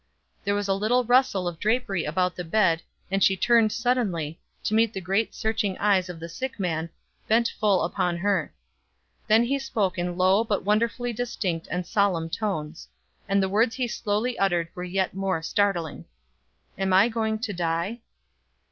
There 0.43 0.55
was 0.55 0.67
a 0.67 0.73
little 0.73 1.03
rustle 1.03 1.47
of 1.47 1.57
the 1.57 1.61
drapery 1.61 2.05
about 2.05 2.35
the 2.35 2.43
bed, 2.43 2.81
and 3.11 3.23
she 3.23 3.37
turned 3.37 3.71
suddenly, 3.71 4.39
to 4.63 4.73
meet 4.73 4.93
the 4.93 4.99
great 4.99 5.35
searching 5.35 5.77
eyes 5.77 6.09
of 6.09 6.19
the 6.19 6.27
sick 6.27 6.59
man, 6.59 6.89
bent 7.27 7.53
full 7.59 7.83
upon 7.83 8.17
her. 8.17 8.51
Then 9.27 9.43
he 9.43 9.59
spoke 9.59 9.99
in 9.99 10.17
low, 10.17 10.43
but 10.43 10.65
wonderfully 10.65 11.13
distinct 11.13 11.67
and 11.69 11.85
solemn 11.85 12.31
tones. 12.31 12.87
And 13.29 13.43
the 13.43 13.49
words 13.49 13.75
he 13.75 13.87
slowly 13.87 14.39
uttered 14.39 14.69
were 14.73 14.83
yet 14.83 15.13
more 15.13 15.43
startling: 15.43 16.05
"Am 16.79 16.93
I 16.93 17.07
going 17.07 17.37
to 17.37 17.53
die?" 17.53 17.99